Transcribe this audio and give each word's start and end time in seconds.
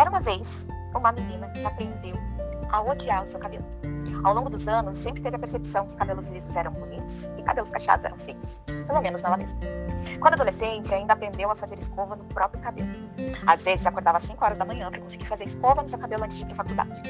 Era 0.00 0.08
uma 0.08 0.20
vez 0.20 0.66
uma 0.94 1.12
menina 1.12 1.46
que 1.50 1.62
aprendeu 1.62 2.16
a 2.70 2.80
odiar 2.80 3.22
o 3.22 3.26
seu 3.26 3.38
cabelo. 3.38 3.66
Ao 4.24 4.32
longo 4.32 4.48
dos 4.48 4.66
anos, 4.66 4.96
sempre 4.96 5.20
teve 5.20 5.36
a 5.36 5.38
percepção 5.38 5.86
que 5.88 5.94
cabelos 5.96 6.26
lisos 6.28 6.56
eram 6.56 6.72
bonitos 6.72 7.30
e 7.36 7.42
cabelos 7.42 7.70
cacheados 7.70 8.06
eram 8.06 8.16
feios, 8.16 8.62
pelo 8.86 9.02
menos 9.02 9.20
nela 9.20 9.36
mesma. 9.36 9.60
Quando 10.18 10.34
adolescente, 10.34 10.94
ainda 10.94 11.12
aprendeu 11.12 11.50
a 11.50 11.54
fazer 11.54 11.78
escova 11.78 12.16
no 12.16 12.24
próprio 12.24 12.62
cabelo. 12.62 12.88
Às 13.46 13.62
vezes, 13.62 13.84
acordava 13.84 14.16
às 14.16 14.22
5 14.22 14.42
horas 14.42 14.56
da 14.56 14.64
manhã 14.64 14.90
para 14.90 15.00
conseguir 15.00 15.26
fazer 15.26 15.44
escova 15.44 15.82
no 15.82 15.88
seu 15.90 15.98
cabelo 15.98 16.24
antes 16.24 16.38
de 16.38 16.44
ir 16.44 16.46
para 16.46 16.54
a 16.54 16.56
faculdade. 16.56 17.02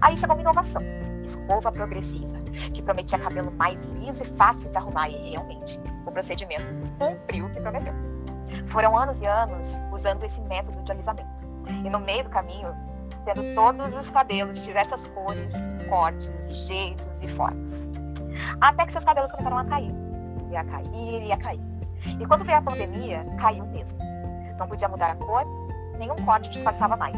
Aí 0.00 0.18
chegou 0.18 0.34
uma 0.34 0.42
inovação: 0.42 0.82
escova 1.24 1.70
progressiva, 1.70 2.40
que 2.74 2.82
prometia 2.82 3.20
cabelo 3.20 3.52
mais 3.52 3.84
liso 3.84 4.24
e 4.24 4.26
fácil 4.36 4.68
de 4.68 4.78
arrumar, 4.78 5.08
e 5.08 5.30
realmente, 5.30 5.78
o 6.04 6.10
procedimento 6.10 6.64
cumpriu 6.98 7.46
o 7.46 7.50
que 7.50 7.60
prometeu. 7.60 7.94
Foram 8.66 8.98
anos 8.98 9.20
e 9.20 9.26
anos 9.26 9.80
usando 9.92 10.24
esse 10.24 10.40
método 10.40 10.82
de 10.82 10.90
alisamento. 10.90 11.41
E 11.84 11.90
no 11.90 11.98
meio 12.00 12.24
do 12.24 12.30
caminho, 12.30 12.74
tendo 13.24 13.54
todos 13.54 13.94
os 13.96 14.10
cabelos 14.10 14.56
de 14.56 14.62
diversas 14.62 15.06
cores, 15.08 15.54
cortes, 15.88 16.50
jeitos 16.66 17.22
e 17.22 17.28
formas. 17.28 17.90
Até 18.60 18.86
que 18.86 18.92
seus 18.92 19.04
cabelos 19.04 19.30
começaram 19.30 19.58
a 19.58 19.64
cair. 19.64 19.92
E 20.50 20.56
a 20.56 20.64
cair, 20.64 21.22
e 21.22 21.32
a 21.32 21.36
cair. 21.36 21.60
E 22.20 22.26
quando 22.26 22.44
veio 22.44 22.58
a 22.58 22.62
pandemia, 22.62 23.24
caiu 23.40 23.64
mesmo. 23.66 23.98
Não 24.58 24.66
podia 24.66 24.88
mudar 24.88 25.10
a 25.10 25.16
cor, 25.16 25.44
nenhum 25.98 26.16
corte 26.24 26.50
disfarçava 26.50 26.96
mais. 26.96 27.16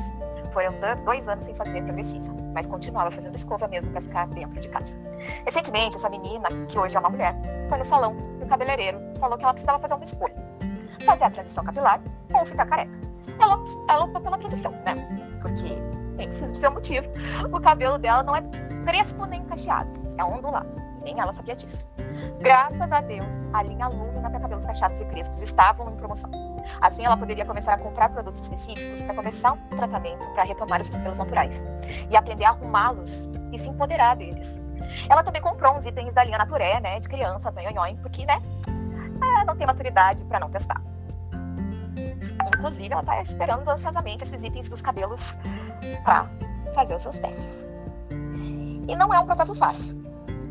Foram 0.52 0.72
dois 1.04 1.26
anos 1.26 1.44
sem 1.44 1.54
fazer 1.56 1.82
progressiva, 1.82 2.32
mas 2.54 2.64
continuava 2.66 3.10
fazendo 3.10 3.34
escova 3.34 3.66
mesmo 3.66 3.90
para 3.90 4.00
ficar 4.00 4.28
dentro 4.28 4.60
de 4.60 4.68
casa. 4.68 4.86
Recentemente, 5.44 5.96
essa 5.96 6.08
menina, 6.08 6.48
que 6.68 6.78
hoje 6.78 6.96
é 6.96 7.00
uma 7.00 7.10
mulher, 7.10 7.34
foi 7.68 7.78
no 7.78 7.84
salão 7.84 8.16
e 8.40 8.44
o 8.44 8.46
cabeleireiro 8.46 9.00
falou 9.18 9.36
que 9.36 9.42
ela 9.42 9.52
precisava 9.52 9.80
fazer 9.80 9.94
uma 9.94 10.04
escolha: 10.04 10.34
fazer 11.04 11.24
a 11.24 11.30
transição 11.30 11.64
capilar 11.64 12.00
ou 12.32 12.46
ficar 12.46 12.66
careca. 12.66 13.03
Ela, 13.38 13.64
ela 13.88 14.04
optou 14.04 14.20
pela 14.20 14.38
transição, 14.38 14.72
né? 14.84 14.94
Porque 15.40 15.76
tem 16.16 16.32
ser 16.32 16.54
seu 16.56 16.70
motivo. 16.70 17.06
O 17.52 17.60
cabelo 17.60 17.98
dela 17.98 18.22
não 18.22 18.36
é 18.36 18.42
crespo 18.84 19.24
nem 19.26 19.44
cacheado, 19.44 19.90
é 20.18 20.24
ondulado. 20.24 20.68
Nem 21.02 21.18
ela 21.20 21.32
sabia 21.32 21.54
disso. 21.54 21.84
Graças 22.40 22.92
a 22.92 23.00
Deus, 23.00 23.26
a 23.52 23.62
linha 23.62 23.88
Lumina 23.88 24.30
para 24.30 24.40
cabelos 24.40 24.64
cacheados 24.64 25.00
e 25.00 25.04
crespos 25.06 25.42
estavam 25.42 25.92
em 25.92 25.96
promoção. 25.96 26.30
Assim, 26.80 27.04
ela 27.04 27.16
poderia 27.16 27.44
começar 27.44 27.74
a 27.74 27.78
comprar 27.78 28.08
produtos 28.08 28.40
específicos 28.40 29.02
para 29.02 29.14
começar 29.14 29.52
um 29.52 29.76
tratamento 29.76 30.26
para 30.30 30.44
retomar 30.44 30.80
os 30.80 30.88
cabelos 30.88 31.18
naturais 31.18 31.62
e 32.10 32.16
aprender 32.16 32.44
a 32.44 32.50
arrumá-los 32.50 33.28
e 33.52 33.58
se 33.58 33.68
empoderar 33.68 34.16
deles. 34.16 34.60
Ela 35.08 35.22
também 35.22 35.42
comprou 35.42 35.76
uns 35.76 35.84
itens 35.84 36.12
da 36.14 36.24
linha 36.24 36.38
Naturé, 36.38 36.80
né, 36.80 37.00
de 37.00 37.08
criança, 37.08 37.52
tonhonhon, 37.52 37.96
porque, 37.96 38.24
né, 38.24 38.40
é, 39.40 39.44
não 39.44 39.56
tem 39.56 39.66
maturidade 39.66 40.24
para 40.24 40.40
não 40.40 40.50
testar. 40.50 40.80
Inclusive, 42.64 42.94
ela 42.94 43.02
está 43.02 43.20
esperando 43.20 43.68
ansiosamente 43.68 44.24
esses 44.24 44.42
itens 44.42 44.66
dos 44.70 44.80
cabelos 44.80 45.36
para 46.02 46.30
fazer 46.74 46.94
os 46.94 47.02
seus 47.02 47.18
testes. 47.18 47.68
E 48.88 48.96
não 48.96 49.12
é 49.12 49.20
um 49.20 49.26
processo 49.26 49.54
fácil. 49.54 49.94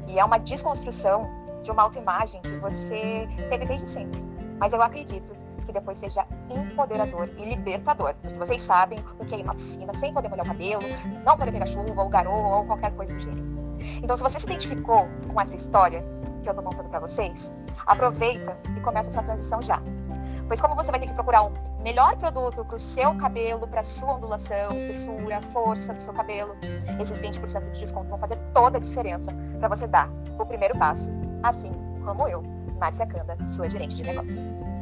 E 0.06 0.20
é 0.20 0.24
uma 0.24 0.38
desconstrução 0.38 1.28
de 1.64 1.72
uma 1.72 1.82
autoimagem 1.82 2.40
que 2.42 2.56
você 2.58 3.28
teve 3.50 3.66
desde 3.66 3.90
sempre. 3.90 4.24
Mas 4.60 4.74
eu 4.74 4.82
acredito 4.84 5.36
que 5.66 5.72
depois 5.72 5.98
seja 5.98 6.24
empoderador 6.52 7.32
e 7.36 7.46
libertador. 7.46 8.14
Porque 8.22 8.38
vocês 8.38 8.62
sabem 8.62 9.00
o 9.18 9.26
que 9.26 9.34
é 9.34 9.40
ir 9.40 9.44
na 9.44 9.56
piscina 9.56 9.92
sem 9.96 10.14
poder 10.14 10.30
molhar 10.30 10.46
o 10.46 10.50
cabelo, 10.50 10.84
não 11.26 11.36
poder 11.36 11.52
pegar 11.52 11.66
chuva 11.66 12.00
ou 12.00 12.10
garoa 12.10 12.58
ou 12.58 12.66
qualquer 12.66 12.94
coisa 12.94 13.12
do 13.12 13.20
gênero. 13.20 13.44
Então, 14.04 14.16
se 14.16 14.22
você 14.22 14.40
se 14.40 14.46
identificou 14.46 15.08
com 15.34 15.42
essa 15.42 15.56
história 15.56 16.06
que 16.44 16.48
eu 16.48 16.52
estou 16.52 16.64
montando 16.64 16.90
para 16.90 17.00
vocês, 17.00 17.56
aproveita 17.88 18.56
e 18.78 18.82
começa 18.82 19.10
essa 19.10 19.24
transição 19.24 19.64
já. 19.64 19.82
Pois 20.48 20.60
como 20.60 20.76
você 20.76 20.92
vai 20.92 21.00
ter 21.00 21.08
que 21.08 21.14
procurar 21.14 21.44
um 21.44 21.54
melhor 21.82 22.16
produto 22.18 22.66
para 22.66 22.76
o 22.76 22.80
seu 22.80 23.16
cabelo, 23.16 23.68
para 23.68 23.84
sua 23.84 24.16
ondulação, 24.16 24.76
espessura, 24.76 25.42
força 25.52 25.94
do 25.94 26.02
seu 26.02 26.14
cabelo, 26.14 26.56
esses 27.00 27.22
20% 27.22 27.72
de 27.72 27.80
desconto 27.80 28.10
vão 28.10 28.18
fazer 28.18 28.38
toda 28.54 28.78
a 28.78 28.82
diferença 28.82 29.32
para 29.60 29.68
você 29.68 29.88
dar 29.88 30.10
o 30.38 30.46
primeiro 30.46 30.78
passo, 30.78 31.10
assim 31.42 31.72
como 32.04 32.28
eu, 32.28 32.44
Márcia 32.80 33.06
Canda, 33.06 33.38
sua 33.48 33.70
gerente 33.70 33.96
de 33.96 34.04
negócios. 34.04 34.73